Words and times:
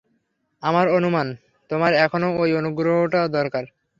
আমার 0.63 0.85
অনুমান 0.89 1.27
তোমার 1.69 1.91
এখনও 2.05 2.29
ওই 2.37 2.51
অনুগ্রহটা 2.53 3.21
দরকার। 3.29 3.63